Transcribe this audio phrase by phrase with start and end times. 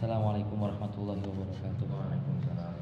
[0.00, 1.84] Assalamualaikum warahmatullahi wabarakatuh.
[1.84, 2.72] Waalaikumsalam.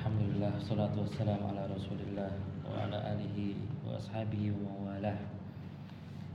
[0.00, 2.32] Alhamdulillah, salatu wassalamu ala rasulillah
[2.64, 3.52] wa ala alihi
[3.84, 5.12] wa ashabihi wa mawalah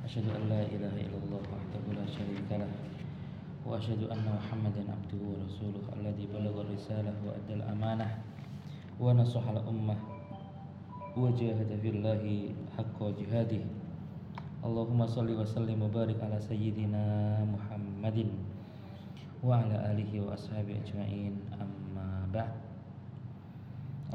[0.05, 2.69] Asyhadu an la ilaha illallah wahdahu la syarika lah
[3.65, 8.11] Wa asyhadu anna muhammadan abduhu wa rasuluh Alladhi balagha risalah wa addal amanah
[9.01, 9.97] Wa nasuha ummah
[11.17, 13.65] Wa jahada fillahi haqqa jihadih
[14.61, 18.29] Allahumma salli wa sallim wa barik ala sayyidina Muhammadin
[19.43, 21.35] wa ala alihi wa ashabi ajma'in.
[21.59, 22.63] Amma ba'd.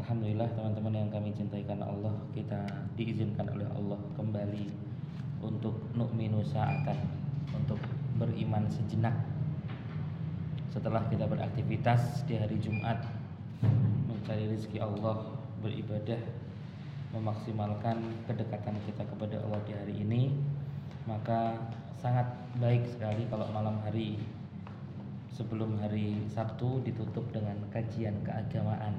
[0.00, 2.62] Alhamdulillah teman-teman yang kami cintai karena Allah Kita
[2.94, 4.70] diizinkan oleh Allah kembali
[5.42, 6.94] Untuk nu'minu sa'atan
[7.50, 7.82] Untuk
[8.14, 9.10] beriman sejenak.
[10.70, 13.02] Setelah kita beraktivitas di hari Jumat
[14.06, 15.34] Mencari rezeki Allah
[15.66, 16.22] Beribadah
[17.18, 17.98] Memaksimalkan
[18.30, 20.30] kedekatan kita kepada Allah di hari ini
[21.10, 21.58] Maka
[21.98, 22.30] sangat
[22.62, 24.14] baik sekali kalau malam hari
[25.38, 28.90] Sebelum hari Sabtu ditutup dengan kajian keagamaan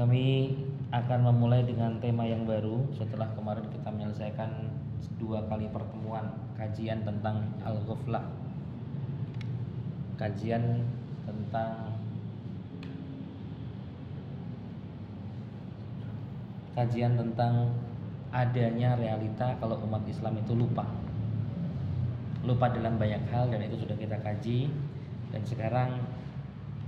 [0.00, 0.56] kami
[0.88, 4.72] akan memulai dengan tema yang baru setelah kemarin kita menyelesaikan
[5.20, 6.24] dua kali pertemuan
[6.56, 8.24] kajian tentang al-ghaflah.
[10.16, 10.80] Kajian
[11.28, 12.00] tentang
[16.72, 17.76] kajian tentang
[18.32, 21.05] adanya realita kalau umat Islam itu lupa.
[22.46, 24.70] Lupa dalam banyak hal dan itu sudah kita kaji
[25.34, 25.98] dan sekarang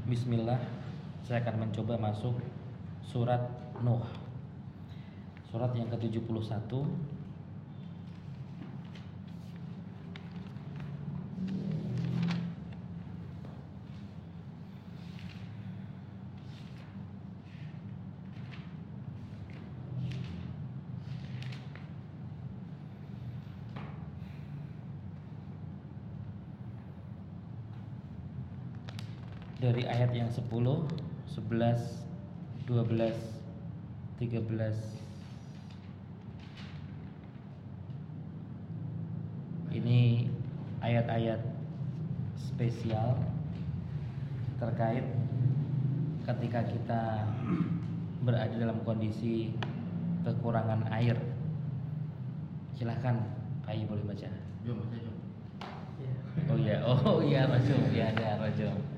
[0.07, 0.63] bismillah
[1.27, 2.39] saya akan mencoba masuk
[3.03, 3.43] surat
[3.83, 4.07] Nuh.
[5.51, 6.71] Surat yang ke-71
[29.59, 30.87] dari ayat yang 10, 11,
[32.71, 33.19] 12,
[34.23, 34.31] 13
[39.75, 40.31] Ini
[40.79, 41.43] ayat-ayat
[42.39, 43.19] spesial
[44.63, 45.03] terkait
[46.31, 47.27] ketika kita
[48.23, 49.51] berada dalam kondisi
[50.23, 51.19] kekurangan air.
[52.79, 53.19] Silahkan
[53.67, 54.31] Pak Ayi boleh baca.
[54.63, 55.17] Jom, baca jom.
[56.47, 58.98] Oh iya, oh iya Rajum, ya ada Rajum.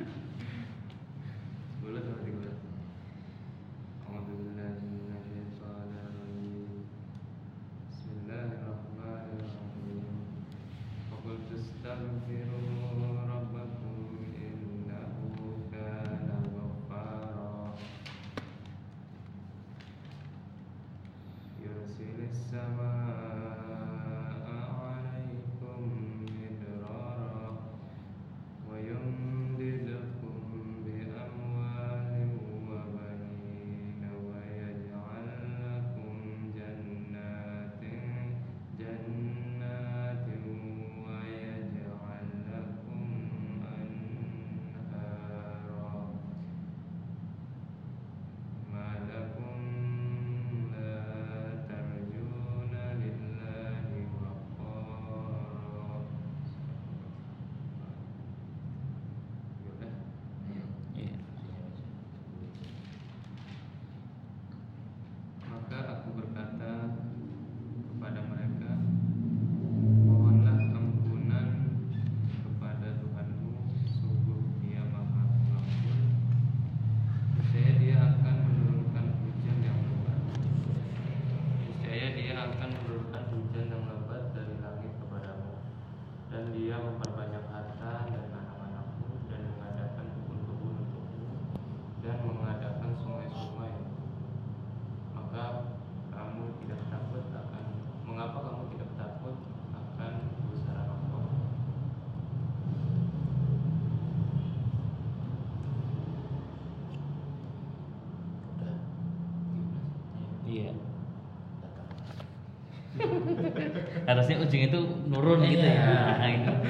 [114.07, 115.83] Harusnya ujung itu nurun gitu ya.
[116.19, 116.51] Iya.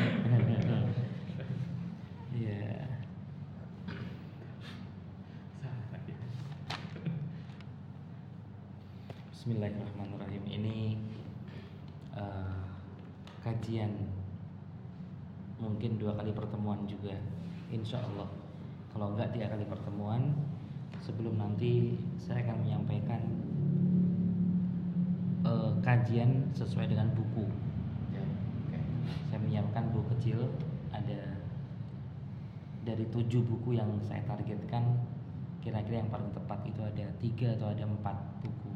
[2.32, 2.74] Iya.
[9.34, 10.44] Bismillahirrahmanirrahim.
[10.46, 10.78] Ini
[12.18, 12.62] eh,
[13.42, 13.94] kajian
[15.62, 17.18] mungkin dua kali pertemuan juga,
[17.74, 18.30] insya Allah.
[18.94, 20.34] Kalau enggak tiga kali pertemuan,
[21.02, 23.22] sebelum nanti saya akan menyampaikan
[25.82, 27.46] kajian sesuai dengan buku.
[28.14, 28.80] Ya, oke.
[29.30, 30.50] Saya menyiapkan buku kecil
[32.82, 34.98] dari tujuh buku yang saya targetkan
[35.62, 38.72] kira-kira yang paling tepat itu ada tiga atau ada empat buku.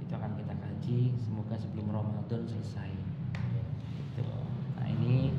[0.00, 2.90] Itu akan kita kaji semoga sebelum Ramadan selesai.
[4.16, 4.24] Itu
[4.80, 5.36] nah ini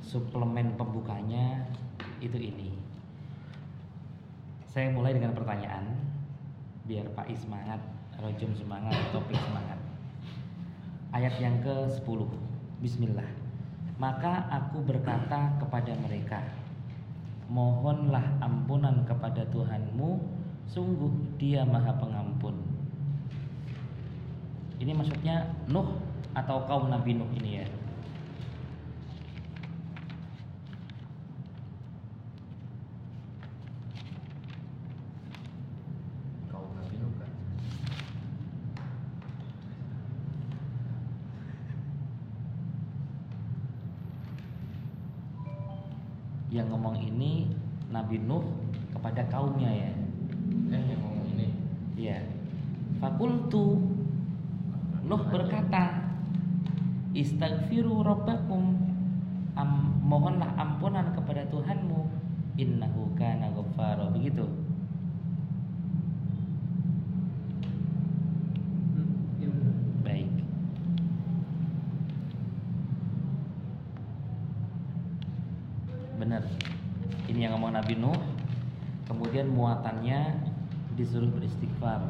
[0.00, 1.68] suplemen pembukanya
[2.24, 2.72] itu ini.
[4.64, 5.84] Saya mulai dengan pertanyaan
[6.88, 7.78] biar Pak semangat
[8.20, 9.80] Rojum semangat topik semangat.
[11.16, 12.04] Ayat yang ke 10
[12.84, 13.24] Bismillah.
[13.96, 16.44] Maka aku berkata kepada mereka
[17.48, 20.20] mohonlah ampunan kepada Tuhanmu
[20.68, 22.54] sungguh dia maha pengampun.
[24.80, 25.96] Ini maksudnya Nuh
[26.36, 27.66] atau kaum Nabi Nuh ini ya
[48.10, 48.42] Nabi Nuh
[48.90, 49.90] kepada kaumnya ya.
[50.74, 51.54] Eh yang ngomong ini.
[51.94, 52.26] Iya.
[52.98, 53.78] Fakultu.
[55.06, 56.10] Nuh berkata,
[57.14, 58.82] Istaghfiru rabbakum.
[59.54, 62.10] Am, Mohonlah ampunan kepada Tuhanmu.
[62.58, 64.10] Innahu kana ghaffara.
[64.10, 64.42] Begitu
[79.70, 80.20] Kemudian muatannya
[80.98, 82.02] Disuruh beristighfar.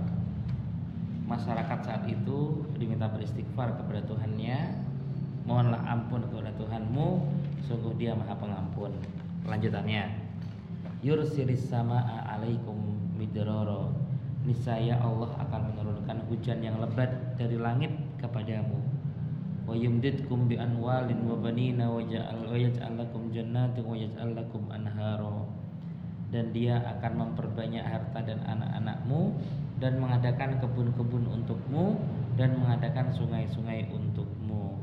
[1.29, 4.81] Masyarakat saat itu Diminta beristighfar kepada Tuhannya.
[5.45, 7.09] Mohonlah ampun kepada Tuhanmu
[7.69, 8.97] Sungguh dia maha pengampun.
[9.45, 10.09] Lanjutannya
[11.05, 13.93] Yursilis sama'a alaikum midroro
[14.49, 18.81] Niscaya Allah akan menurunkan hujan yang lebat dari langit kepadamu.
[19.69, 23.85] Wa yumdidkum bi anwalin wa banina wa ja'al wa yaj'al lakum jannatin
[26.31, 29.35] dan dia akan memperbanyak harta dan anak-anakmu
[29.82, 31.99] dan mengadakan kebun-kebun untukmu
[32.38, 34.79] dan mengadakan sungai-sungai untukmu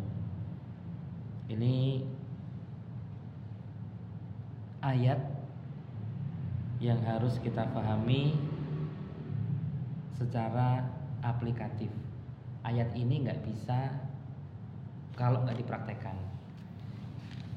[1.48, 2.04] ini
[4.84, 5.20] ayat
[6.78, 8.36] yang harus kita pahami
[10.20, 10.86] secara
[11.24, 11.90] aplikatif
[12.68, 13.96] ayat ini nggak bisa
[15.16, 16.14] kalau nggak dipraktekkan.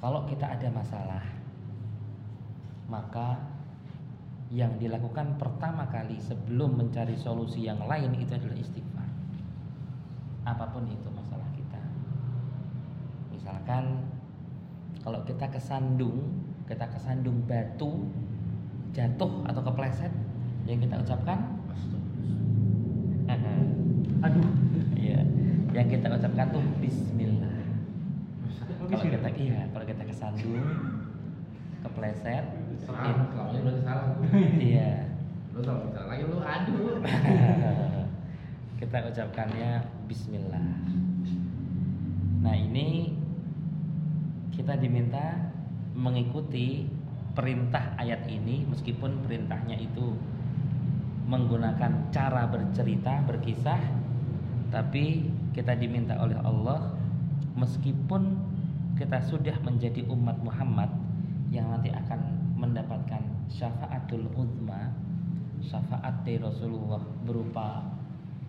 [0.00, 1.24] Kalau kita ada masalah,
[2.88, 3.36] maka
[4.50, 9.08] yang dilakukan pertama kali sebelum mencari solusi yang lain itu adalah istighfar.
[10.42, 11.82] Apa pun itu masalah kita.
[13.30, 14.10] Misalkan
[15.06, 16.34] kalau kita kesandung,
[16.66, 18.10] kita kesandung batu,
[18.90, 20.10] jatuh atau kepleset,
[20.66, 21.60] yang kita ucapkan
[24.20, 24.48] Aduh,
[25.04, 25.20] iya.
[25.72, 27.56] Yang kita ucapkan tuh Bismillah.
[28.90, 30.66] Kalau kita iya, kalau kita kesandung,
[31.80, 32.44] kepleset,
[32.84, 34.06] Salah, selama ini berarti salah
[34.56, 34.92] iya.
[35.52, 37.00] Lu kalau bicara lagi lu aduh
[38.80, 39.70] kita ucapkannya
[40.08, 40.64] Bismillah.
[42.40, 43.12] Nah ini
[44.54, 45.52] kita diminta
[45.92, 46.88] mengikuti
[47.36, 50.16] perintah ayat ini meskipun perintahnya itu
[51.30, 53.78] menggunakan cara bercerita berkisah
[54.74, 56.94] tapi kita diminta oleh Allah
[57.54, 58.34] meskipun
[58.98, 60.90] kita sudah menjadi umat Muhammad
[61.50, 62.20] yang nanti akan
[62.54, 64.94] mendapatkan syafaatul uzma
[65.60, 67.84] syafaat dari Rasulullah berupa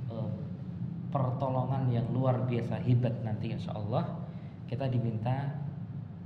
[0.07, 0.31] eh,
[1.11, 4.07] pertolongan yang luar biasa hebat nanti insya Allah
[4.71, 5.59] kita diminta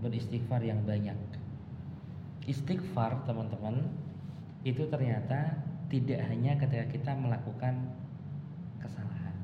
[0.05, 1.17] beristighfar yang banyak.
[2.45, 3.89] Istighfar teman-teman
[4.61, 5.57] itu ternyata
[5.89, 7.93] tidak hanya ketika kita melakukan
[8.81, 9.37] kesalahan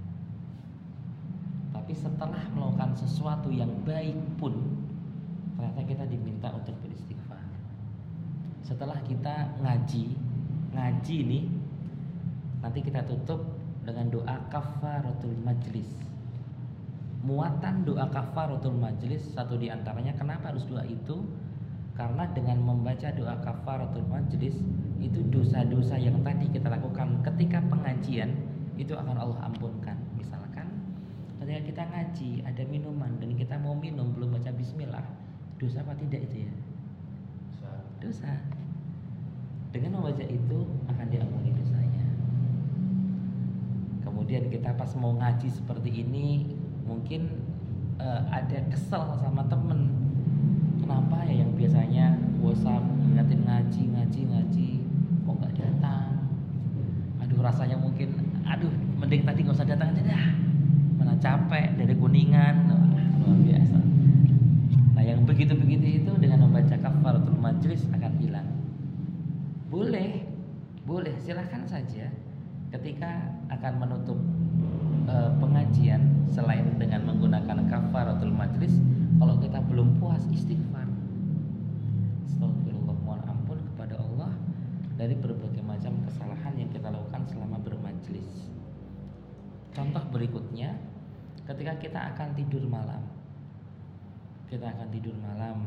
[1.69, 4.57] tapi setelah melakukan sesuatu yang baik pun
[5.53, 7.20] ternyata kita diminta untuk beristighfar
[8.71, 10.15] setelah kita ngaji
[10.71, 11.43] ngaji nih
[12.63, 13.43] nanti kita tutup
[13.83, 15.91] dengan doa kafaratul majlis.
[17.21, 21.19] Muatan doa kafaratul majlis satu di antaranya kenapa harus doa itu?
[21.99, 24.55] Karena dengan membaca doa kafaratul majlis
[25.03, 28.31] itu dosa-dosa yang tadi kita lakukan ketika pengajian
[28.79, 29.99] itu akan Allah ampunkan.
[30.15, 30.69] Misalkan
[31.43, 35.03] ketika kita ngaji ada minuman dan kita mau minum belum baca bismillah
[35.59, 36.53] dosa apa tidak itu ya?
[38.01, 38.33] Dosa
[39.71, 40.59] dengan membaca itu
[40.91, 42.05] akan diampuni dosanya.
[44.03, 46.51] Kemudian kita pas mau ngaji seperti ini
[46.83, 47.31] mungkin
[47.97, 49.95] eh, ada kesel sama temen.
[50.83, 54.69] Kenapa ya yang biasanya WhatsApp ngingetin ngaji ngaji ngaji
[55.23, 56.07] kok nggak datang?
[57.23, 58.11] Aduh rasanya mungkin
[58.43, 60.25] aduh mending tadi nggak usah datang aja dah.
[60.99, 62.67] Mana capek dari kuningan.
[63.23, 63.77] Luar biasa.
[64.97, 68.60] Nah yang yang begitu-begitu itu dengan membaca kafaratul majlis akan hilang.
[69.71, 70.27] Boleh,
[70.83, 72.11] boleh silahkan saja.
[72.75, 73.07] Ketika
[73.47, 74.19] akan menutup
[75.07, 78.75] eh, pengajian selain dengan menggunakan kafaratul majlis
[79.15, 80.91] kalau kita belum puas istighfar.
[82.27, 84.35] Astagfirullah mohon ampun kepada Allah
[84.99, 88.51] dari berbagai macam kesalahan yang kita lakukan selama bermajlis.
[89.71, 90.75] Contoh berikutnya
[91.47, 93.07] ketika kita akan tidur malam.
[94.51, 95.63] Kita akan tidur malam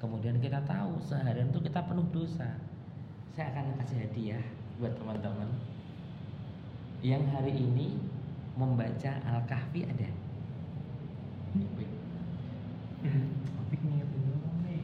[0.00, 2.58] kemudian kita tahu seharian itu kita penuh dosa
[3.32, 4.44] saya akan kasih hadiah
[4.76, 5.48] buat teman-teman
[7.00, 7.96] yang hari ini
[8.60, 10.08] membaca Al-Kahfi ada?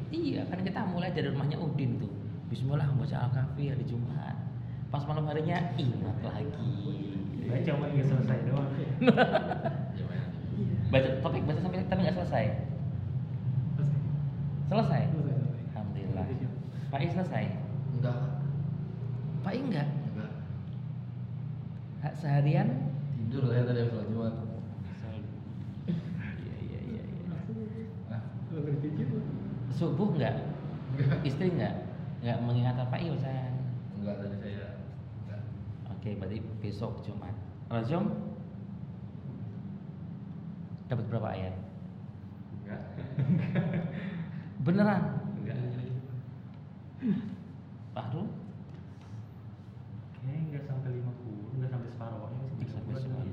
[0.08, 2.08] Iya, kan kita mulai dari rumahnya Udin tuh.
[2.48, 4.34] Bismillah membaca Al-Kahfi hari Jumat.
[4.88, 6.48] Pas malam harinya ingat lagi.
[7.44, 8.68] Baca cuma nggak selesai doang.
[10.88, 12.44] Baca topik baca sampai tapi nggak selesai.
[13.76, 13.92] Selesai.
[14.72, 15.02] Selesai.
[15.76, 16.24] Alhamdulillah.
[16.88, 17.67] Pak I selesai.
[19.48, 19.56] Enggak.
[19.56, 19.88] Pak enggak.
[20.12, 20.32] Enggak.
[22.04, 22.68] Hak seharian.
[23.16, 24.34] Tidur saya tadi habis sholat Jumat.
[25.88, 27.02] Iya iya iya.
[27.08, 28.18] iya.
[29.72, 30.36] Subuh enggak?
[30.92, 31.18] enggak.
[31.24, 31.74] Istri enggak?
[32.20, 33.46] Enggak mengingat apa iya saya.
[33.96, 34.64] Enggak tadi saya.
[35.24, 35.42] Enggak.
[35.96, 37.32] Oke, berarti besok Jumat.
[37.72, 38.04] Rajum
[40.92, 41.54] dapat berapa ayat?
[42.64, 42.82] Enggak.
[44.68, 45.02] Beneran?
[45.40, 45.56] Enggak.
[47.96, 48.28] Fahru?
[50.28, 53.10] Kayaknya nggak sampai 50, nggak sampai separuhnya masih Bisa 30 besok.
[53.16, 53.30] doang.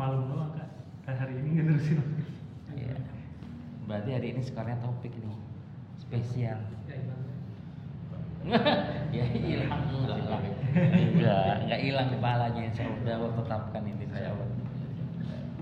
[0.00, 0.68] Malam doang kak.
[1.04, 2.00] Kan hari ini nggak terusin.
[2.72, 2.96] Iya.
[3.84, 5.40] Berarti hari ini skornya topik nih.
[5.96, 6.60] Spesial.
[9.16, 10.44] ya hilang enggak lah.
[10.76, 14.48] Enggak, enggak hilang kepalanya insya Allah Udah Allah tetapkan ini insya Allah.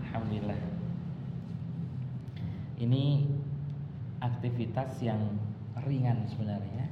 [0.02, 0.60] Alhamdulillah.
[2.82, 3.04] Ini
[4.26, 5.38] aktivitas yang
[5.86, 6.90] ringan sebenarnya.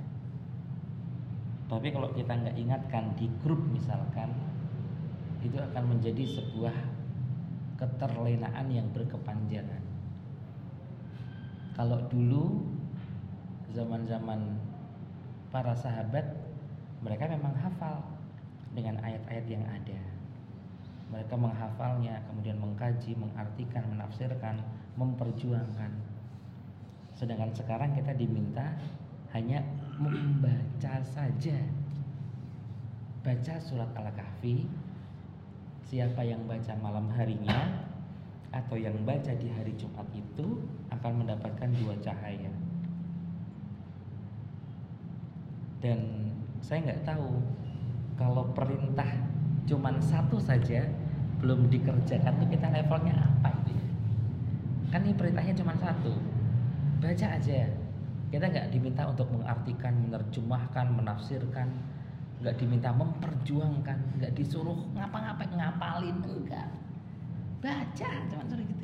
[1.67, 4.31] Tapi kalau kita nggak ingatkan di grup misalkan,
[5.43, 6.75] itu akan menjadi sebuah
[7.75, 9.96] keterlenaan yang berkepanjangan.
[11.77, 12.65] Kalau dulu
[13.77, 14.57] zaman-zaman
[15.53, 16.25] para sahabat
[17.05, 18.01] mereka memang hafal
[18.73, 20.01] dengan ayat-ayat yang ada.
[21.13, 24.59] Mereka menghafalnya, kemudian mengkaji, mengartikan, menafsirkan,
[24.97, 25.93] memperjuangkan.
[27.15, 28.75] Sedangkan sekarang kita diminta
[29.37, 29.61] hanya
[30.01, 31.57] membaca saja.
[33.21, 34.67] Baca surat Al-Kahfi.
[35.87, 37.87] Siapa yang baca malam harinya
[38.51, 40.67] atau yang baca di hari Jumat itu
[40.97, 42.53] akan mendapatkan dua cahaya.
[45.81, 46.33] Dan
[46.65, 47.31] saya nggak tahu
[48.17, 49.07] kalau perintah
[49.69, 50.89] cuman satu saja
[51.39, 53.77] belum dikerjakan tuh kita levelnya apa itu?
[54.89, 56.17] Kan ini perintahnya cuma satu.
[56.99, 57.69] Baca aja.
[58.27, 61.71] Kita nggak diminta untuk mengartikan, menerjemahkan, menafsirkan,
[62.43, 66.69] nggak diminta memperjuangkan, nggak disuruh ngapa-ngapain ngapalin enggak.
[67.63, 68.76] Baca, cuma suruh gitu.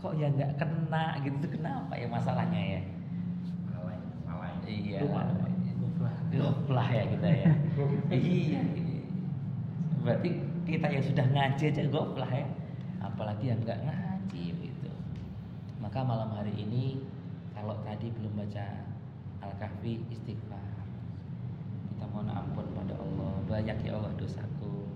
[0.00, 2.82] Kok ya nggak kena gitu tuh kenapa ya masalahnya ya?
[3.76, 4.52] Lalai, lalai.
[4.64, 4.98] Iya.
[5.04, 6.10] Lupa, lupa.
[6.32, 7.52] Goflah ya kita ya.
[8.08, 8.60] iya.
[10.00, 10.30] Berarti
[10.64, 12.46] kita yang sudah ngaji aja goflah ya.
[13.04, 14.90] Apalagi yang nggak ngaji gitu.
[15.84, 17.04] Maka malam hari ini
[17.52, 18.64] kalau tadi belum baca
[19.44, 20.64] Al-Kahfi istighfar.
[21.92, 23.36] Kita mohon ampun pada Allah.
[23.44, 24.88] Banyak ya Allah dosaku.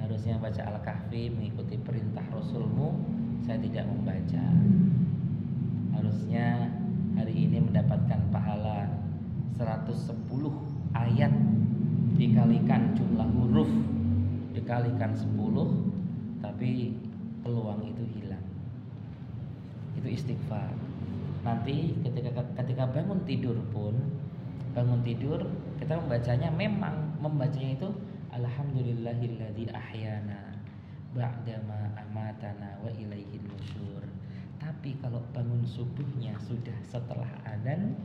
[0.00, 3.17] Harusnya baca Al-Kahfi mengikuti perintah Rasulmu.
[3.44, 4.44] Saya tidak membaca.
[5.94, 6.72] Harusnya
[7.18, 8.88] hari ini mendapatkan pahala
[9.58, 10.14] 110
[10.94, 11.32] ayat.
[12.18, 13.70] Dikalikan jumlah huruf
[14.50, 16.98] dikalikan 10 tapi
[17.46, 18.42] peluang itu hilang.
[19.94, 20.74] Itu istighfar.
[21.46, 23.94] Nanti ketika ketika bangun tidur pun
[24.74, 25.40] bangun tidur
[25.78, 27.88] kita membacanya memang membacanya itu
[28.34, 30.47] alhamdulillahilladzi ahyana
[31.16, 34.04] ba'dama amatana wa ilaihil nusyur.
[34.58, 37.96] Tapi kalau bangun subuhnya sudah setelah adzan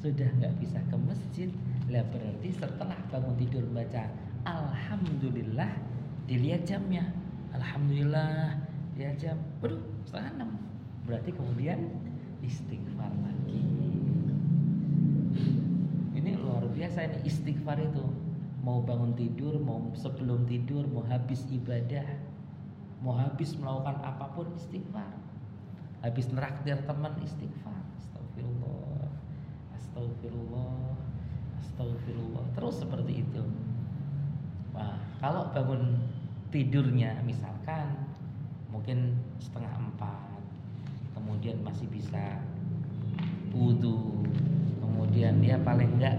[0.00, 1.50] sudah nggak bisa ke masjid
[1.92, 4.08] lah berarti setelah bangun tidur baca
[4.44, 5.70] alhamdulillah
[6.30, 7.04] dilihat jamnya.
[7.50, 8.54] Alhamdulillah
[8.94, 9.36] dilihat jam.
[9.58, 10.50] Waduh setengah enam.
[11.02, 11.90] Berarti kemudian
[12.44, 13.60] istighfar lagi.
[16.14, 18.06] Ini luar biasa ini istighfar itu.
[18.60, 22.04] Mau bangun tidur mau sebelum tidur mau habis ibadah
[23.00, 25.16] mau habis melakukan apa pun istighfar.
[26.00, 27.80] Habis neraktir teman istighfar.
[28.00, 29.08] Astagfirullah
[29.76, 30.96] astagfirullah
[31.60, 33.44] astagfirullah terus seperti itu.
[34.76, 36.00] Nah kalau bangun
[36.52, 38.08] tidurnya misalkan
[38.68, 40.40] mungkin setengah empat
[41.14, 42.40] kemudian masih bisa
[43.50, 44.24] wudhu
[44.80, 46.16] kemudian dia paling enggak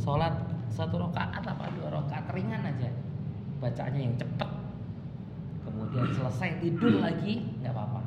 [0.00, 0.32] sholat
[0.74, 2.90] satu rakaat apa dua rakaat ringan aja.
[3.62, 4.53] Bacaannya yang cepet
[5.94, 8.02] kemudian selesai tidur lagi nggak apa-apa.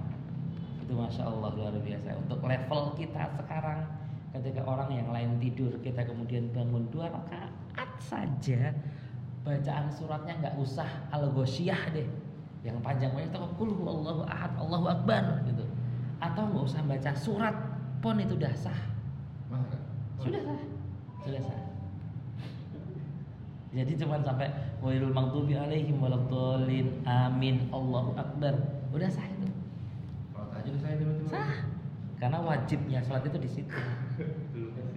[0.83, 2.19] Itu masya Allah luar biasa.
[2.19, 3.87] Untuk level kita sekarang
[4.35, 8.75] ketika orang yang lain tidur kita kemudian bangun dua rakaat saja
[9.47, 12.07] bacaan suratnya nggak usah al deh.
[12.67, 15.63] Yang panjang banyak itu kul Allahu ahad Allahu akbar gitu.
[16.19, 17.55] Atau nggak usah baca surat
[18.03, 18.81] pun itu udah sah.
[20.19, 20.59] Sudah sah.
[21.23, 21.76] Sudah sah
[23.77, 24.49] jadi cuman sampai
[24.81, 26.97] wailul maghdubi alaihim waladdallin.
[27.05, 27.69] Amin.
[27.69, 28.57] Allahu akbar.
[28.89, 29.45] Udah sah itu?
[30.33, 31.29] Kalau tahajud saya tiba-tiba.
[31.29, 31.53] sah.
[32.17, 33.77] Karena wajibnya sholat itu di situ.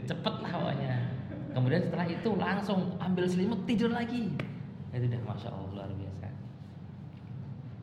[0.09, 0.95] Cepet lah pokoknya.
[1.53, 4.33] Kemudian setelah itu langsung ambil selimut tidur lagi.
[4.97, 6.29] Itu udah masya Allah luar biasa.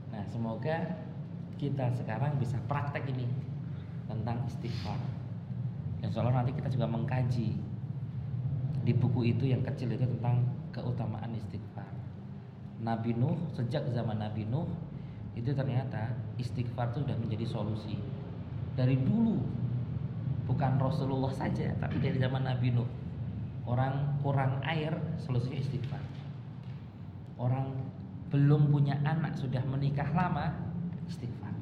[0.09, 0.77] Nah semoga
[1.61, 3.29] kita sekarang bisa praktek ini
[4.09, 4.97] tentang istighfar.
[6.01, 7.53] Insya Allah nanti kita juga mengkaji
[8.87, 10.41] di buku itu yang kecil itu tentang
[10.77, 11.89] keutamaan istighfar.
[12.77, 14.69] Nabi Nuh sejak zaman Nabi Nuh
[15.33, 17.97] itu ternyata istighfar itu sudah menjadi solusi.
[18.77, 19.41] Dari dulu
[20.45, 22.89] bukan Rasulullah saja tapi dari zaman Nabi Nuh
[23.65, 24.93] orang kurang air
[25.25, 26.03] solusinya istighfar.
[27.37, 27.73] Orang
[28.29, 30.53] belum punya anak sudah menikah lama
[31.09, 31.53] istighfar.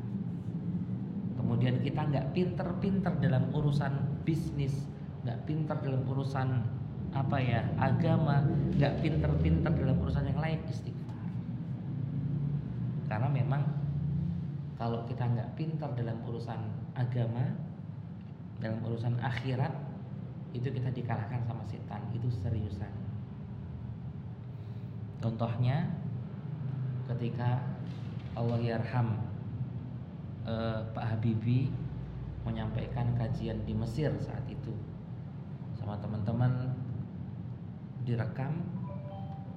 [1.40, 4.74] Kemudian kita nggak pinter-pinter dalam urusan bisnis
[5.26, 6.62] nggak pinter dalam urusan
[7.16, 8.44] apa ya agama
[8.76, 11.16] nggak pinter-pinter dalam urusan yang lain istighfar.
[13.08, 13.64] Karena memang
[14.76, 16.60] kalau kita nggak pinter dalam urusan
[16.92, 17.56] agama
[18.60, 19.72] dalam urusan akhirat
[20.52, 22.04] itu kita dikalahkan sama setan.
[22.12, 22.92] Itu seriusan.
[25.24, 25.88] Contohnya
[27.08, 27.64] ketika
[28.36, 29.16] Allah yarham
[30.44, 31.72] eh, Pak Habibie
[32.44, 34.76] menyampaikan kajian di Mesir saat itu
[35.80, 36.65] sama teman-teman
[38.06, 38.54] direkam.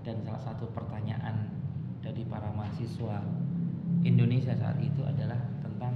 [0.03, 1.53] Dan salah satu pertanyaan
[2.01, 3.21] dari para mahasiswa
[4.07, 5.95] Indonesia saat itu adalah tentang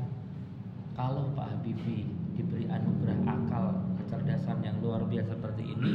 [0.92, 5.92] kalau Pak Habibie diberi anugerah akal kecerdasan yang luar biasa seperti ini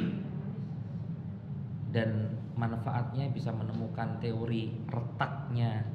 [1.94, 5.86] dan manfaatnya bisa menemukan teori retaknya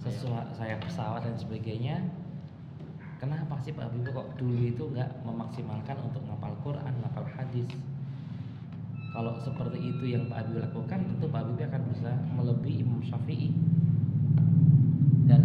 [0.00, 1.96] sesuatu sayap pesawat dan sebagainya
[3.20, 7.68] kenapa sih Pak Habibie kok dulu itu nggak memaksimalkan untuk ngapal Quran ngapal hadis
[9.10, 13.50] kalau seperti itu yang Pak Habibie lakukan tentu Pak Habibie akan bisa melebihi Imam Syafi'i
[15.26, 15.42] dan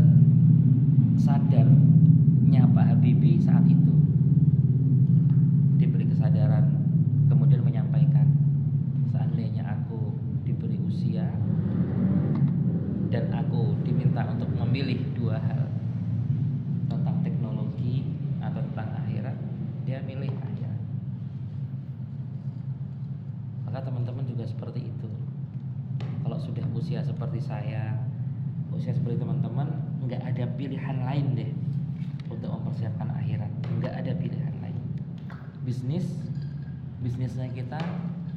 [1.17, 3.93] sadarnya Pak Habibie saat itu
[5.81, 6.69] diberi kesadaran
[7.25, 8.29] kemudian menyampaikan
[9.09, 10.13] seandainya aku
[10.45, 11.25] diberi usia
[13.09, 15.65] dan aku diminta untuk memilih dua hal
[16.85, 18.05] tentang teknologi
[18.45, 19.37] atau tentang akhirat
[19.89, 20.79] dia milih akhirat
[23.75, 25.09] maka teman-teman juga seperti itu
[26.23, 27.99] kalau sudah usia seperti saya
[28.71, 29.67] usia seperti teman-teman
[30.07, 31.51] nggak ada pilihan lain deh
[32.31, 34.79] untuk mempersiapkan akhirat nggak ada pilihan lain
[35.67, 36.07] bisnis
[37.03, 37.75] bisnisnya kita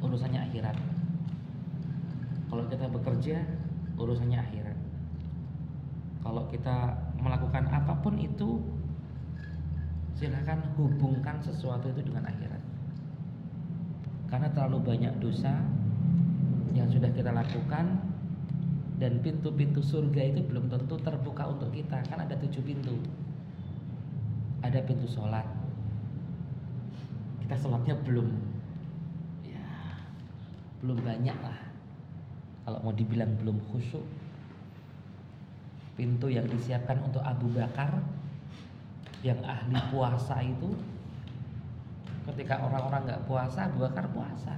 [0.03, 0.75] urusannya akhirat
[2.51, 3.37] kalau kita bekerja
[3.95, 4.77] urusannya akhirat
[6.19, 8.59] kalau kita melakukan apa pun itu
[10.19, 10.59] silahkan
[11.43, 12.61] sesuatu itu dengan akhirat.
[14.29, 15.57] Karena terlalu banyak dosa
[16.77, 17.97] yang sudah kita lakukan
[19.01, 22.03] dan pintu-pintu surga itu belum tentu terbuka untuk kita.
[22.05, 22.99] Kan ada tujuh pintu.
[24.61, 25.47] Ada pintu sholat.
[27.41, 28.27] Kita sholatnya belum
[29.47, 29.65] ya
[30.85, 31.59] belum banyak lah.
[32.67, 34.05] Kalau mau dibilang belum khusyuk
[35.99, 37.99] pintu yang disiapkan untuk Abu Bakar
[39.19, 40.71] yang ahli puasa itu
[42.33, 44.53] ketika orang-orang nggak puasa Abu Bakar puasa.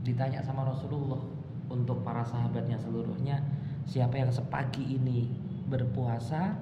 [0.00, 1.20] Ditanya sama Rasulullah
[1.68, 3.44] untuk para sahabatnya seluruhnya
[3.84, 5.28] siapa yang sepagi ini
[5.68, 6.56] berpuasa?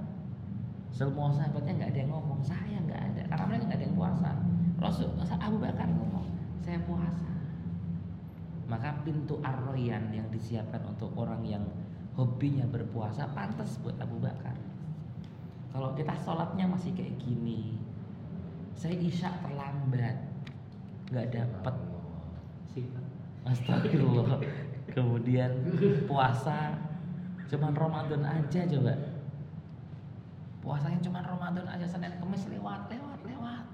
[0.90, 3.22] Semua sahabatnya nggak ada yang ngomong saya nggak ada.
[3.30, 4.30] Karena mereka nggak ada yang puasa.
[4.82, 6.26] Rasul Abu Bakar ngomong
[6.66, 7.30] saya puasa.
[8.66, 11.62] Maka pintu arroyan yang disiapkan untuk orang yang
[12.18, 14.58] hobinya berpuasa pantas buat Abu Bakar.
[15.70, 17.85] Kalau kita sholatnya masih kayak gini
[18.76, 20.16] saya isya terlambat.
[21.10, 21.76] Nggak dapet.
[23.48, 24.38] Astagfirullah.
[24.92, 25.50] Kemudian
[26.04, 26.76] puasa
[27.46, 28.94] Cuman Ramadan aja coba.
[30.66, 33.64] Puasanya cuman Ramadan aja Senin Kemis lewat lewat lewat.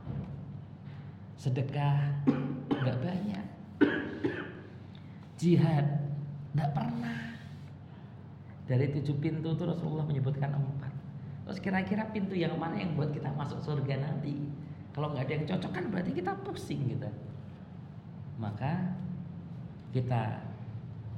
[1.41, 2.21] Sedekah
[2.69, 3.47] nggak banyak.
[5.41, 5.87] Jihad
[6.53, 7.21] nggak pernah.
[8.69, 10.93] Dari tujuh pintu itu Rasulullah menyebutkan empat.
[11.49, 14.37] Terus kira-kira pintu yang mana yang buat kita masuk surga nanti?
[14.93, 17.09] Kalau nggak ada yang cocok kan berarti kita pusing gitu.
[18.37, 18.93] Maka
[19.93, 20.41] kita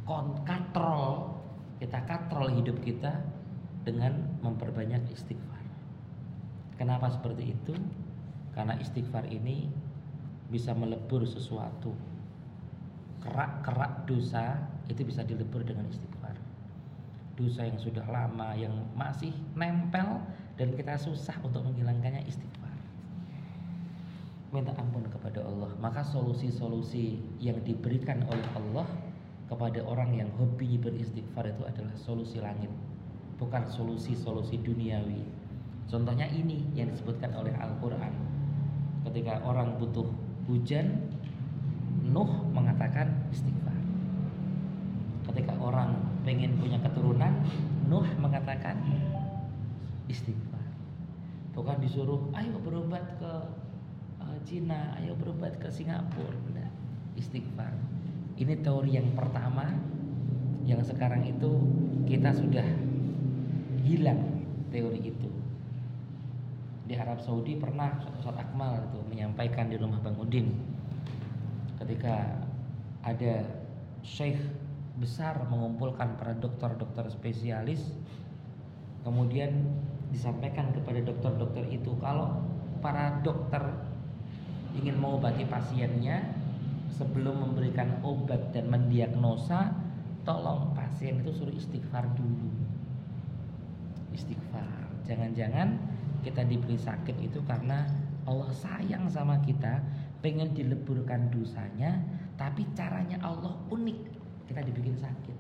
[0.07, 1.35] kontrol,
[1.83, 3.19] kita katrol hidup kita
[3.83, 5.63] dengan memperbanyak istighfar.
[6.79, 7.75] Kenapa seperti itu?
[8.55, 9.67] Karena istighfar ini
[10.51, 11.91] bisa melebur sesuatu.
[13.23, 16.15] Kerak-kerak dosa itu bisa dilebur dengan istighfar
[17.35, 20.23] dosa yang sudah lama yang masih nempel
[20.55, 22.64] dan kita susah untuk menghilangkannya istighfar
[24.55, 25.75] minta ampun kepada Allah.
[25.83, 28.87] Maka solusi-solusi yang diberikan oleh Allah
[29.51, 32.71] kepada orang yang hobi beristighfar itu adalah solusi langit
[33.39, 35.23] bukan solusi-solusi duniawi.
[35.91, 38.13] Contohnya ini yang disebutkan oleh Al-Quran.
[39.11, 40.09] Ketika orang butuh
[40.49, 41.13] hujan
[42.05, 43.77] Nuh mengatakan istighfar.
[45.33, 47.33] Ketika orang pengen punya keturunan
[47.89, 48.81] Nuh mengatakan
[50.09, 50.65] istighfar.
[51.53, 53.33] Bukan disuruh ayo berobat ke
[54.45, 56.69] Cina ayo berobat ke Singapura Nah,
[57.17, 57.73] istighfar.
[58.37, 59.73] Ini teori yang pertama
[60.69, 61.65] yang sekarang itu
[62.05, 62.65] kita sudah
[63.85, 65.31] hilang teori itu.
[66.85, 70.53] Di Arab Saudi pernah Ustaz Akmal itu menyampaikan di rumah Bang Udin
[71.81, 72.45] ketika
[73.05, 73.45] ada
[74.05, 74.41] syekh
[75.01, 77.93] besar mengumpulkan para dokter-dokter spesialis
[79.03, 79.69] kemudian
[80.09, 82.41] disampaikan kepada dokter-dokter itu kalau
[82.81, 83.61] para dokter
[84.75, 86.35] ingin mengobati pasiennya
[86.91, 89.75] sebelum memberikan obat dan mendiagnosa
[90.27, 92.51] tolong pasien itu suruh istighfar dulu
[94.15, 95.79] istighfar jangan-jangan
[96.23, 97.87] kita diberi sakit itu karena
[98.25, 99.85] Allah sayang sama kita
[100.25, 102.01] pengen dileburkan dosanya
[102.35, 104.15] tapi caranya Allah unik
[104.49, 105.37] kita dibikin sakit.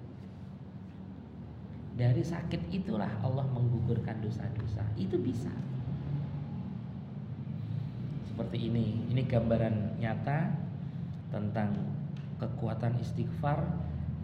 [1.94, 4.82] Dari sakit itulah Allah menggugurkan dosa-dosa.
[4.98, 5.52] Itu bisa.
[8.34, 9.06] Seperti ini.
[9.14, 10.50] Ini gambaran nyata
[11.30, 11.70] tentang
[12.42, 13.62] kekuatan istighfar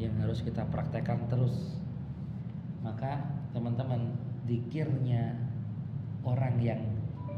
[0.02, 1.78] yang harus kita praktekkan terus.
[2.82, 3.22] Maka
[3.54, 4.10] teman-teman
[4.50, 5.38] dikirnya
[6.26, 6.82] orang yang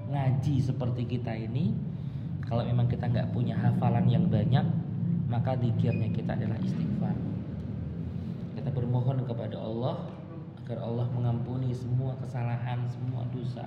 [0.08, 1.76] ngaji seperti kita ini
[2.48, 4.64] kalau memang kita nggak punya hafalan yang banyak
[5.28, 7.16] maka dikirnya kita adalah istighfar
[8.56, 10.12] kita bermohon kepada Allah
[10.62, 13.66] agar Allah mengampuni semua kesalahan, semua dosa.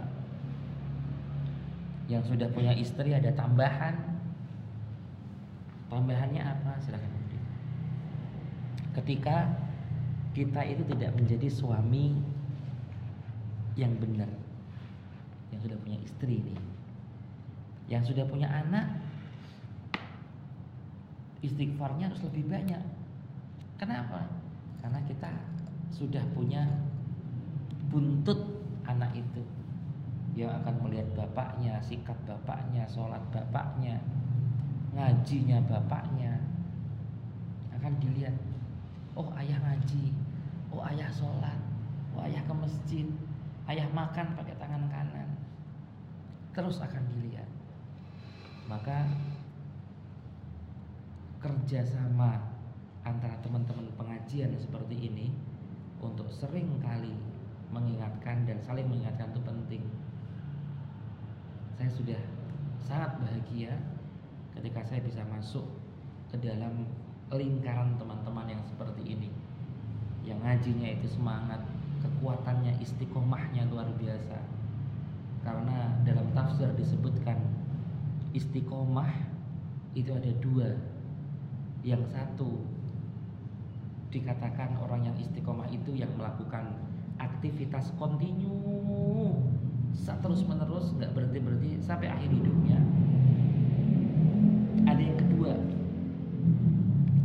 [2.05, 3.95] Yang sudah punya istri ada tambahan.
[5.89, 6.77] Tambahannya apa?
[6.83, 7.13] Silakan
[8.95, 9.51] Ketika
[10.31, 12.15] kita itu tidak menjadi suami
[13.75, 14.31] yang benar,
[15.51, 16.59] yang sudah punya istri nih,
[17.91, 18.87] yang sudah punya anak,
[21.43, 22.83] istighfarnya harus lebih banyak.
[23.75, 24.31] Kenapa?
[24.85, 25.33] karena kita
[25.89, 26.61] sudah punya
[27.89, 28.37] buntut
[28.85, 29.41] anak itu
[30.35, 34.03] yang akan melihat bapaknya, sikap bapaknya, sholat bapaknya,
[34.91, 36.35] ngajinya bapaknya
[37.71, 38.35] akan dilihat.
[39.15, 40.11] Oh ayah ngaji,
[40.75, 41.55] oh ayah sholat,
[42.11, 43.07] oh ayah ke masjid,
[43.71, 45.29] ayah makan pakai tangan kanan.
[46.51, 47.47] Terus akan dilihat.
[48.67, 49.07] Maka
[51.39, 52.41] kerjasama
[53.05, 55.29] antara teman-teman pengajian seperti ini
[56.01, 57.13] untuk sering kali
[57.69, 59.83] mengingatkan dan saling mengingatkan itu penting.
[61.75, 62.21] Saya sudah
[62.79, 63.75] sangat bahagia
[64.55, 65.67] ketika saya bisa masuk
[66.31, 66.87] ke dalam
[67.33, 69.29] lingkaran teman-teman yang seperti ini.
[70.23, 71.61] Yang ngajinya itu semangat,
[72.01, 74.39] kekuatannya istiqomahnya luar biasa.
[75.43, 77.37] Karena dalam tafsir disebutkan
[78.33, 79.11] istiqomah
[79.93, 80.69] itu ada dua.
[81.85, 82.65] Yang satu
[84.09, 86.71] dikatakan orang yang istiqomah itu yang melakukan
[87.19, 88.57] aktivitas kontinu
[90.03, 92.79] terus menerus nggak berhenti berhenti sampai akhir hidupnya.
[94.85, 95.53] Ada yang kedua.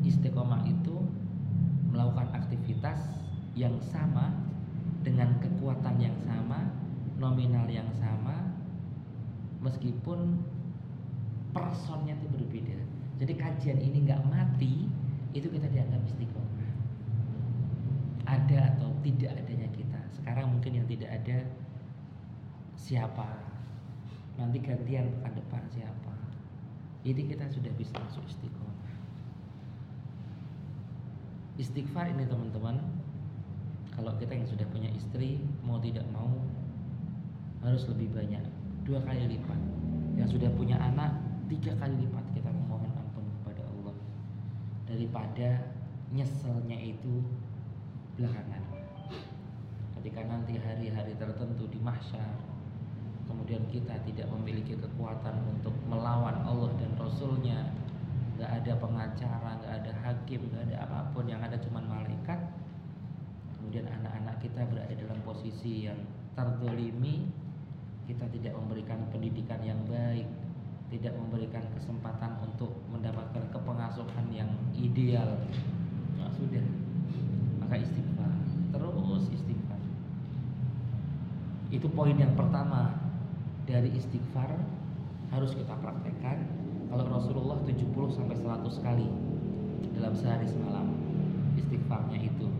[0.06, 0.96] Istiqomah itu
[1.90, 2.98] melakukan aktivitas
[3.58, 4.32] yang sama
[5.02, 6.70] dengan kekuatan yang sama
[7.20, 8.48] nominal yang sama
[9.60, 10.40] meskipun
[11.52, 12.78] personnya itu berbeda.
[13.20, 14.88] Jadi kajian ini nggak mati
[15.36, 16.72] itu kita dianggap istiqomah.
[18.24, 20.00] Ada atau tidak adanya kita.
[20.16, 21.44] Sekarang mungkin yang tidak ada
[22.80, 23.28] siapa.
[24.40, 26.14] Nanti gantian pekan depan siapa.
[27.04, 28.88] Jadi kita sudah bisa masuk istiqomah.
[31.60, 32.80] Istighfar ini teman-teman,
[33.92, 36.32] kalau kita yang sudah punya istri mau tidak mau
[37.60, 38.40] harus lebih banyak,
[38.88, 39.60] dua kali lipat.
[40.16, 41.12] Yang sudah punya anak
[41.52, 43.96] tiga kali lipat kita memohon ampun kepada Allah
[44.86, 45.48] daripada
[46.14, 47.26] nyeselnya itu
[48.14, 48.62] belakangan
[50.00, 52.49] ketika nanti hari-hari tertentu di mahsyar
[53.30, 57.70] kemudian kita tidak memiliki kekuatan untuk melawan Allah dan Rasulnya.
[58.34, 62.40] Nggak ada pengacara nggak ada hakim nggak ada apa pun yang ada cuma malaikat.
[63.56, 65.98] Kemudian anak-anak kita berada dalam posisi yang
[66.34, 67.30] terdolimi.
[68.10, 70.26] Kita tidak memberikan pendidikan yang baik
[70.90, 75.38] tidak memberikan kesempatan untuk mendapatkan kepengasuhan yang ideal.
[76.18, 76.66] Ya sudah.
[77.62, 78.30] Maka istighfar.
[78.74, 79.80] Terus istighfar.
[81.70, 82.99] Itu poin yang pertama
[83.70, 84.50] dari istighfar
[85.30, 86.42] harus kita praktekkan.
[86.90, 89.06] Kalau Rasulullah 70 sampai 100 kali
[89.94, 90.90] dalam sehari semalam
[91.54, 92.50] istighfarnya itu.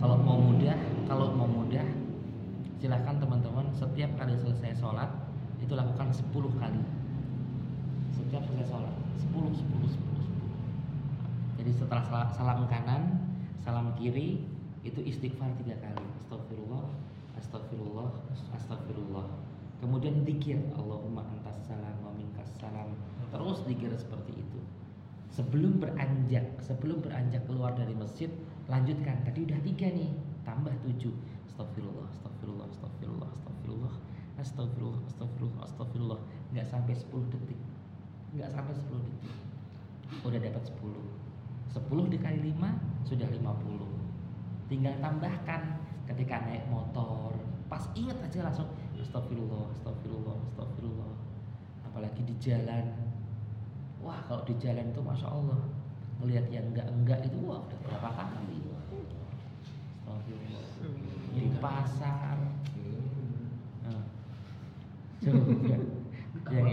[0.00, 0.72] Kalau mau mudah
[1.04, 1.84] kalau mau mudah
[2.80, 5.12] silahkan teman-teman setiap kali selesai sholat
[5.60, 6.80] itu lakukan 10 kali.
[8.16, 10.08] Setiap selesai sholat 10 10 10 10
[11.60, 13.20] jadi setelah sal- salam kanan
[13.60, 14.40] salam kiri
[14.86, 16.06] itu istighfar tiga kali.
[16.24, 16.86] Astagfirullah
[17.36, 18.08] astagfirullah
[18.56, 19.26] astagfirullah
[19.78, 22.94] kemudian dikir Allahumma antas salam wa minkas salam.
[23.28, 24.60] Terus dikir seperti itu.
[25.32, 28.30] Sebelum beranjak sebelum beranjak keluar dari masjid
[28.66, 29.22] lanjutkan.
[29.22, 30.10] Tadi udah tiga nih
[30.42, 31.14] tambah tujuh.
[31.50, 33.94] Astagfirullah astagfirullah astagfirullah astagfirullah
[34.38, 36.20] astagfirullah astagfirullah astagfirullah.
[36.54, 37.60] Nggak sampai 10 detik.
[38.34, 39.34] Nggak sampai 10 detik.
[40.24, 41.28] Udah dapat 10
[41.68, 43.98] 10 dikali 5 sudah 50
[44.68, 47.32] tinggal tambahkan ketika naik motor.
[47.68, 48.68] Pas inget aja langsung
[49.02, 51.12] astagfirullah astagfirullah astagfirullah.
[51.86, 52.86] Apalagi di jalan.
[54.02, 55.60] Wah kalau di jalan itu masya Allah.
[56.18, 58.58] Melihat yang enggak enggak itu wah udah berapa kali.
[60.02, 60.64] Astagfirullah.
[61.34, 62.36] Di pasar.
[63.86, 64.04] Nah.
[65.22, 66.68] coba yang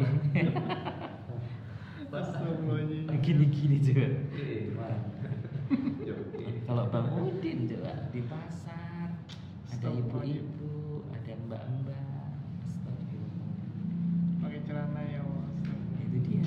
[2.86, 3.18] ini.
[3.20, 4.08] Gini-gini juga
[4.80, 4.98] Wah.
[6.70, 9.08] kalau Bang Udin coba di pasar.
[9.74, 12.05] Ada ibu-ibu ada mbak-mbak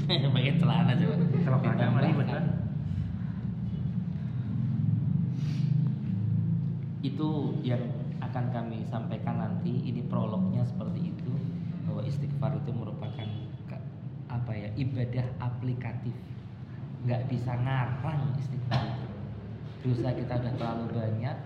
[0.35, 1.17] pakai celana coba.
[1.93, 2.45] Mah ribet kan.
[6.99, 7.29] itu
[7.63, 7.81] yang
[8.21, 9.85] akan kami sampaikan nanti.
[9.85, 11.33] Ini prolognya seperti itu.
[11.89, 13.29] Bahwa istighfar itu merupakan
[14.29, 16.17] apa ya ibadah aplikatif.
[17.05, 19.09] Nggak bisa ngarang istighfar itu.
[19.89, 21.37] Dosa kita udah terlalu banyak.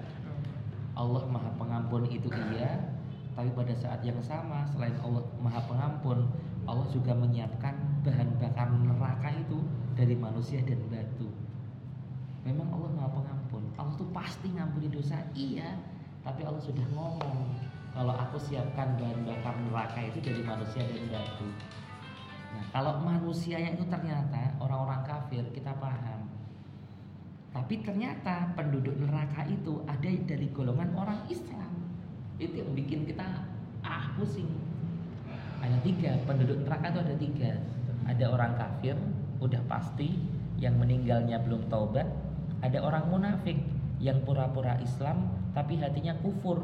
[0.92, 2.94] Allah maha pengampun itu iya.
[3.32, 6.28] Tapi pada saat yang sama selain Allah maha pengampun
[6.68, 9.58] Allah juga menyiapkan bahan bakar neraka itu
[9.94, 11.30] dari manusia dan batu
[12.42, 15.78] memang Allah maha pengampun Allah tuh pasti ngampuni dosa iya
[16.26, 17.54] tapi Allah sudah ngomong
[17.94, 21.48] kalau aku siapkan bahan bakar neraka itu dari manusia dan batu
[22.52, 26.32] nah kalau manusianya itu ternyata orang-orang kafir kita paham
[27.52, 31.68] tapi ternyata penduduk neraka itu ada dari golongan orang Islam.
[32.40, 33.44] Itu yang bikin kita
[33.84, 34.48] ah pusing.
[35.60, 37.52] Ada tiga penduduk neraka itu ada tiga.
[38.06, 38.98] Ada orang kafir,
[39.38, 40.18] udah pasti
[40.58, 42.06] yang meninggalnya belum taubat.
[42.62, 43.58] Ada orang munafik
[43.98, 46.62] yang pura-pura Islam tapi hatinya kufur.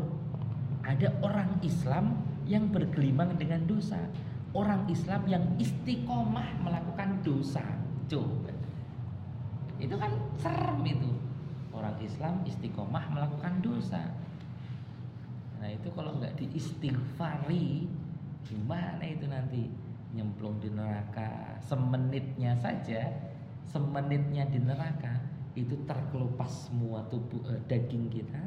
[0.87, 3.99] Ada orang Islam yang bergelimang dengan dosa.
[4.57, 7.63] Orang Islam yang istiqomah melakukan dosa.
[8.09, 8.59] Coba
[9.79, 10.11] itu kan
[10.43, 11.11] serem itu
[11.71, 14.11] orang Islam istiqomah melakukan dosa
[15.59, 17.87] nah itu kalau nggak diistighfari
[18.47, 19.71] gimana itu nanti
[20.17, 21.59] nyemplung di neraka.
[21.61, 23.29] Semenitnya saja
[23.69, 25.21] semenitnya di neraka
[25.53, 28.43] itu terkelupas semua tubuh eh, daging kita.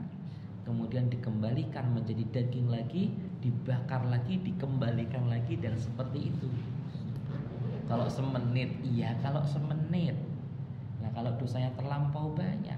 [0.62, 3.10] Kemudian dikembalikan menjadi daging lagi
[3.42, 6.50] dibakar lagi dikembalikan lagi dan seperti itu.
[7.90, 10.16] Kalau semenit iya kalau semenit.
[11.02, 12.78] Nah kalau dosanya terlampau banyak.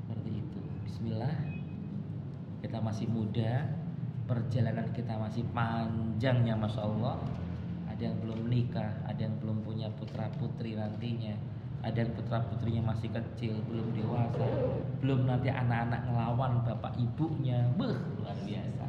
[0.00, 0.60] Seperti itu.
[0.88, 1.36] Bismillah.
[2.64, 3.81] Kita masih muda
[4.26, 7.18] Perjalanan kita masih panjangnya Masya Allah.
[8.02, 11.38] Ada yang belum nikah Ada yang belum punya putra putri nantinya
[11.86, 14.42] Ada yang putra putrinya masih kecil Belum dewasa
[14.98, 17.62] Belum nanti anak-anak ngelawan bapak ibunya.
[17.78, 18.86] Beuh luar biasa.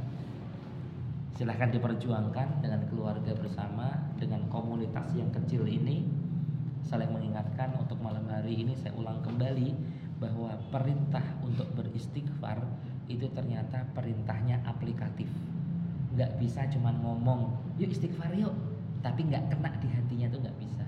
[1.37, 6.09] Silahkan diperjuangkan dengan keluarga bersama Dengan komunitas yang kecil ini.
[6.89, 9.71] Saling mengingatkan untuk malam hari ini saya ulang kembali
[10.17, 12.59] bahwa perintah untuk beristighfar
[13.07, 15.27] itu ternyata perintahnya aplikatif.
[16.13, 17.39] Nggak bisa cuman ngomong
[17.81, 18.53] yuk istighfar yuk.
[19.03, 20.85] Tapi nggak kena di hatinya tuh nggak bisa.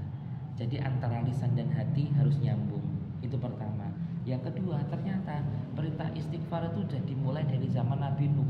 [0.56, 2.84] Jadi antara lisan dan hati harus nyambung.
[3.20, 3.92] Itu pertama.
[4.24, 5.44] Yang kedua ternyata
[5.76, 8.48] perintah istighfar itu sudah dimulai dari zaman Nabi Nuh.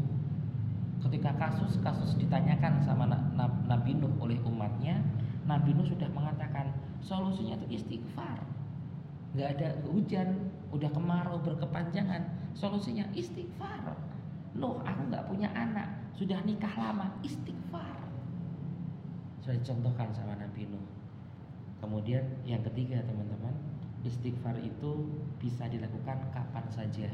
[1.01, 5.01] Ketika kasus-kasus ditanyakan sama Na- Na- Nabi Nuh oleh umatnya
[5.45, 8.41] Nabi Nuh sudah mengatakan solusinya itu istighfar.
[9.36, 12.23] Nggak ada hujan, udah kemarau berkepanjangan,
[12.55, 13.93] solusinya istighfar.
[14.55, 18.07] Nuh, aku nggak punya anak, sudah nikah lama, istighfar.
[19.43, 20.87] Sudah dicontohkan sama Nabi Nuh.
[21.83, 23.53] Kemudian yang ketiga teman-teman,
[24.07, 27.11] istighfar itu bisa dilakukan kapan saja.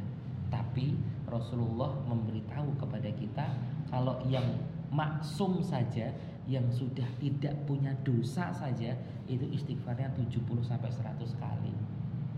[0.53, 3.47] Tapi Rasulullah memberitahu kepada kita
[3.89, 4.45] kalau yang
[4.91, 6.11] maksum saja
[6.45, 8.91] yang sudah tidak punya dosa saja
[9.31, 11.73] itu istighfarnya 70 sampai 100 kali.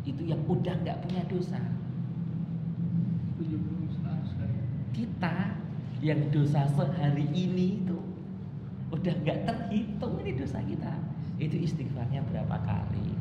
[0.06, 1.58] Itu yang udah nggak punya dosa.
[3.44, 4.58] 70 100 kali.
[4.96, 5.36] Kita
[6.00, 8.00] yang dosa sehari ini itu
[8.92, 10.94] udah nggak terhitung ini dosa kita.
[11.40, 13.16] Itu istighfarnya berapa kali.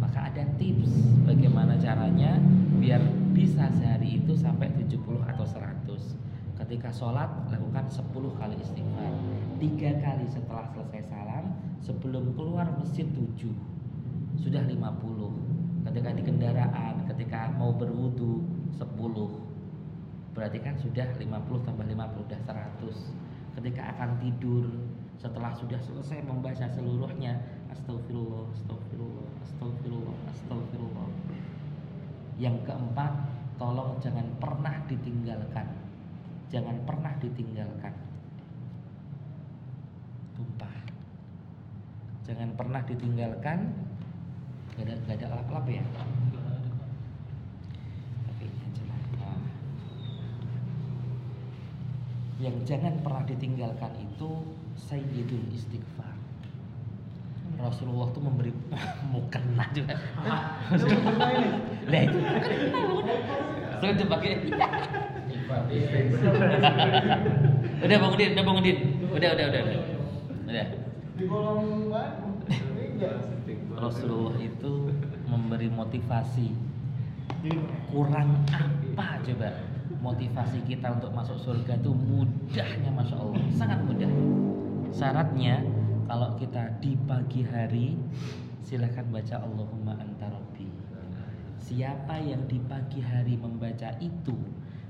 [0.00, 0.96] Maka ada tips
[1.28, 2.40] bagaimana caranya
[2.80, 3.04] biar
[3.36, 4.96] bisa sehari itu sampai 70
[5.28, 6.16] atau 100.
[6.60, 9.12] Ketika sholat lakukan 10 kali istighfar
[9.56, 13.48] Tiga kali setelah selesai salam Sebelum keluar masjid 7
[14.36, 18.44] Sudah 50 Ketika di kendaraan Ketika mau berwudu
[18.76, 19.49] 10
[20.30, 24.64] Berarti kan sudah 50 tambah 50 Sudah 100 Ketika akan tidur
[25.18, 27.36] Setelah sudah selesai membaca seluruhnya
[27.70, 31.08] Astagfirullah Astagfirullah Astagfirullah Astagfirullah.
[32.40, 33.12] Yang keempat
[33.60, 35.68] Tolong jangan pernah ditinggalkan.
[36.48, 37.92] Jangan pernah ditinggalkan.
[40.32, 40.76] Tumpah.
[42.24, 43.68] Jangan pernah ditinggalkan.
[44.80, 45.84] Gak ada gak ada lap-lap ya
[48.24, 49.00] tapi ini aja lah.
[49.20, 49.40] Nah.
[52.40, 54.28] Yang jangan pernah ditinggalkan itu
[54.74, 56.16] sayyidul istighfar
[57.60, 58.56] Rasulullah tuh memberi
[59.12, 60.00] mukena juga.
[60.24, 60.64] Lah
[62.00, 62.18] itu.
[63.80, 64.32] Saya pakai
[67.84, 68.78] udah Bang Udin, udah Bang Udin.
[69.10, 69.82] Udah, udah, udah, udah.
[70.48, 70.66] Udah.
[71.16, 71.92] Di kolom.
[73.80, 74.92] Rasulullah itu
[75.24, 76.52] memberi motivasi.
[77.88, 79.69] Kurang apa coba?
[80.00, 83.44] Motivasi kita untuk masuk surga itu mudahnya Masya Allah.
[83.52, 84.08] Sangat mudah.
[84.90, 85.62] Syaratnya
[86.10, 87.94] Kalau kita di pagi hari
[88.66, 90.66] Silahkan baca Allahumma anta rabbi.
[91.62, 94.34] Siapa yang di pagi hari membaca itu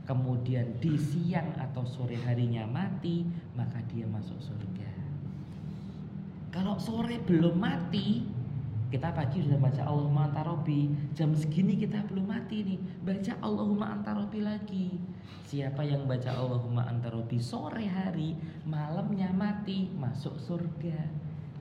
[0.09, 3.27] Kemudian di siang atau sore harinya mati
[3.59, 4.91] Maka dia masuk surga.
[6.51, 8.40] Kalau sore belum mati
[8.91, 10.91] Kita pagi sudah baca Allahumma anta rabbi.
[11.15, 12.79] Jam segini kita belum mati nih.
[13.07, 14.99] Baca Allahumma anta rabbi lagi.
[15.47, 18.35] Siapa yang baca Allahumma anta rabbi sore hari
[18.67, 21.07] Malamnya mati Masuk surga?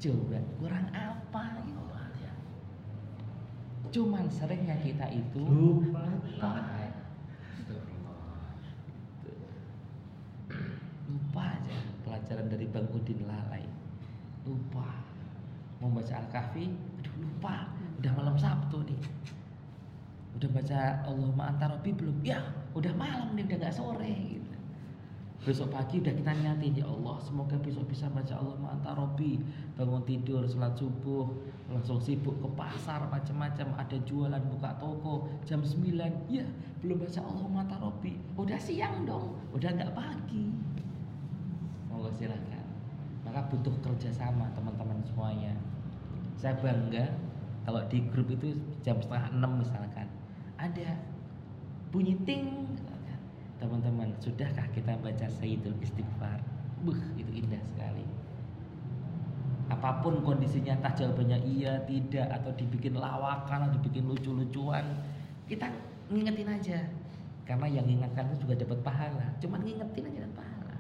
[0.02, 1.62] Coba kurang apa?
[1.70, 2.34] Ya Allah ya.
[3.94, 6.02] Cuman seringnya kita itu Lupa.
[6.10, 6.54] lupa.
[11.06, 13.70] Lupa aja pelajaran dari Bang Udin lalai.
[14.50, 15.06] Lupa.
[15.78, 16.88] Membaca Al-Kahfi
[17.39, 17.71] lupa
[18.04, 18.99] udah malam Sabtu nih.
[20.36, 22.19] Udah baca Allahumma anta belum?
[22.19, 22.43] Ya
[22.75, 24.52] udah malam nih udah nggak sore gitu.
[25.39, 30.43] Besok pagi udah kita niatin ya Allah semoga besok bisa baca Allahumma anta bangun tidur
[30.52, 31.32] sholat subuh
[31.71, 33.71] langsung sibuk ke pasar macam-macam.
[33.80, 35.95] Ada jualan buka toko jam 9
[36.28, 36.43] ya
[36.84, 37.80] belum baca Allahumma anta
[38.36, 40.43] udah siang dong udah nggak pagi.
[41.88, 42.67] Monggo silakan.
[43.23, 45.56] Maka butuh kerjasama teman-teman semuanya.
[46.39, 47.29] Saya bangga
[47.67, 50.08] kalau di grup itu jam setengah enam misalkan
[50.60, 51.00] ada
[51.89, 52.67] bunyi ting
[53.60, 56.39] teman-teman sudahkah kita baca Sayyidul Istighfar?
[56.88, 58.08] Buh itu indah sekali.
[59.69, 64.88] Apa pun kondisinya entah jawabannya iya tidak atau dibikin lawakan atau dibikin lucu-lucuan
[65.45, 65.69] kita
[66.10, 66.80] ngingetin aja.
[67.43, 69.28] Karena yang mengingatkan itu juga dapat pahala.
[69.43, 70.78] Cuman ngingetin aja dapat pahala.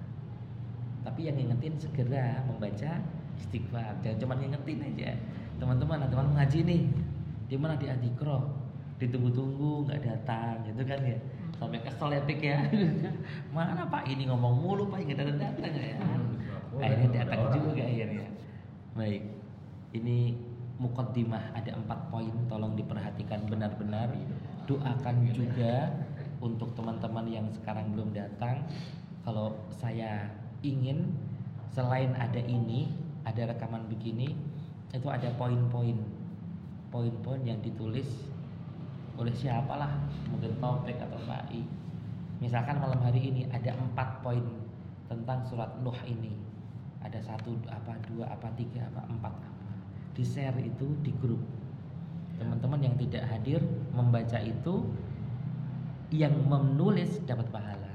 [1.03, 2.91] Tapi yang ngingetin segera membaca
[3.37, 3.93] istighfar.
[4.01, 5.11] Jangan cuma ngingetin aja
[5.59, 6.81] teman-teman ada teman ngaji nih.
[7.51, 8.47] Di mana di adikro?
[8.97, 11.19] Ditunggu-tunggu nggak datang gitu kan ya.
[11.59, 12.59] Sampai kesel ya Pik ya.
[13.51, 14.07] Mana pak?
[14.07, 15.03] Ini ngomong mulu pak.
[15.03, 15.95] Nggak datang datang ya.
[16.79, 18.27] Akhirnya datang juga akhirnya.
[18.95, 19.23] Baik.
[19.91, 20.17] Ini
[20.79, 22.33] mukaddimah ada empat poin.
[22.47, 24.15] Tolong diperhatikan benar-benar.
[24.65, 25.91] Doakan juga
[26.39, 28.63] untuk teman-teman yang sekarang belum datang.
[29.27, 30.31] Kalau saya
[30.63, 31.11] ingin
[31.75, 32.91] selain ada ini
[33.27, 34.33] ada rekaman begini
[34.93, 35.97] itu ada poin-poin.
[36.89, 38.29] Poin-poin yang ditulis
[39.19, 39.99] oleh siapalah
[40.31, 41.61] mungkin Taufik atau Pak I.
[42.39, 44.41] Misalkan malam hari ini ada empat poin
[45.11, 46.33] tentang surat Nuh ini.
[47.03, 49.33] Ada satu apa dua apa tiga apa empat.
[49.33, 49.59] Apa
[50.19, 51.39] di share itu di grup.
[52.35, 53.63] Teman-teman yang tidak hadir
[53.95, 54.83] membaca itu
[56.11, 57.93] yang menulis dapat pahala.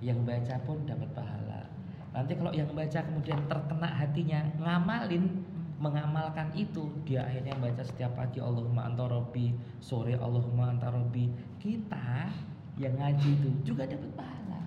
[0.00, 1.68] Yang baca pun dapat pahala.
[2.16, 5.44] Nanti kalau yang baca kemudian terkena hatinya ngamalin
[5.78, 11.30] mengamalkan itu dia akhirnya baca setiap pagi Allahumma anta rabbi sore Allahumma anta rabbi.
[11.62, 12.30] Kita
[12.78, 14.62] yang ngaji itu juga dapat pahala.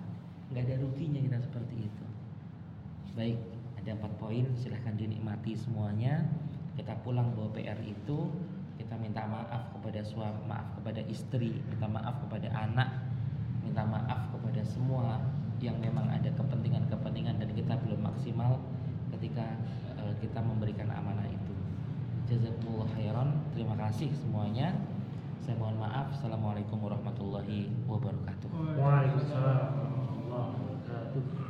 [0.52, 2.06] Nggak ada ruginya kita seperti itu.
[3.12, 3.38] Baik
[3.76, 6.24] ada empat poin silahkan dinikmati semuanya.
[6.72, 8.32] Kita pulang bawa PR itu
[8.80, 12.88] kita minta maaf kepada suami maaf kepada istri minta maaf kepada anak
[13.60, 15.20] minta maaf kepada semua
[15.62, 18.58] yang memang ada kepentingan-kepentingan dan kita belum maksimal
[19.14, 19.46] ketika
[20.02, 21.54] eh, kita memberikan amanah itu.
[22.28, 23.28] Jazakumullah khairan.
[23.54, 24.74] Terima kasih semuanya.
[25.42, 26.14] Saya mohon maaf.
[26.14, 28.48] Assalamualaikum warahmatullahi wabarakatuh.
[28.78, 31.41] Waalaikumsalam warahmatullahi wabarakatuh.